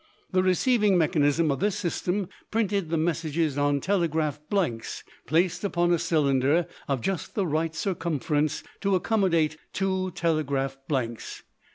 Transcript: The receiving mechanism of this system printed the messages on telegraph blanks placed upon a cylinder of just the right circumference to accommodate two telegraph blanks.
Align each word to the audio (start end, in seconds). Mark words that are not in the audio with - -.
The 0.31 0.41
receiving 0.41 0.97
mechanism 0.97 1.51
of 1.51 1.59
this 1.59 1.75
system 1.75 2.27
printed 2.49 2.89
the 2.89 2.97
messages 2.97 3.55
on 3.55 3.79
telegraph 3.79 4.39
blanks 4.49 5.03
placed 5.27 5.63
upon 5.63 5.93
a 5.93 5.99
cylinder 5.99 6.65
of 6.87 7.01
just 7.01 7.35
the 7.35 7.45
right 7.45 7.75
circumference 7.75 8.63
to 8.79 8.95
accommodate 8.95 9.57
two 9.73 10.09
telegraph 10.15 10.75
blanks. 10.87 11.43